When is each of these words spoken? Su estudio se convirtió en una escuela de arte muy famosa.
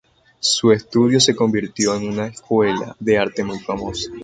Su 0.39 0.71
estudio 0.71 1.19
se 1.19 1.35
convirtió 1.35 1.93
en 1.93 2.09
una 2.09 2.25
escuela 2.25 2.95
de 2.99 3.19
arte 3.19 3.43
muy 3.43 3.59
famosa. 3.59 4.09